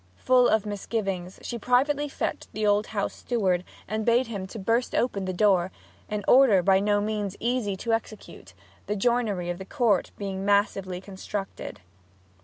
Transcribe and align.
Full 0.17 0.49
of 0.49 0.65
misgivings, 0.65 1.37
she 1.43 1.59
privately 1.59 2.09
fetched 2.09 2.51
the 2.53 2.65
old 2.65 2.87
house 2.87 3.13
steward 3.13 3.63
and 3.87 4.03
bade 4.03 4.25
him 4.25 4.45
burst 4.47 4.95
open 4.95 5.25
the 5.25 5.31
door 5.31 5.69
an 6.09 6.23
order 6.27 6.63
by 6.63 6.79
no 6.79 7.01
means 7.01 7.37
easy 7.39 7.75
to 7.77 7.93
execute, 7.93 8.55
the 8.87 8.95
joinery 8.95 9.51
of 9.51 9.59
the 9.59 9.63
Court 9.79 10.09
being 10.17 10.43
massively 10.43 11.01
constructed. 11.01 11.81